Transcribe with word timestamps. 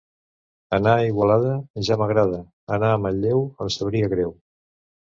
Anar 0.77 0.93
a 0.93 1.03
Igualada, 1.09 1.53
ja 1.91 1.99
m'agrada; 2.03 2.41
anar 2.81 2.93
a 2.95 2.99
Manlleu, 3.07 3.47
em 3.67 3.75
sabria 3.81 4.15
greu. 4.19 4.39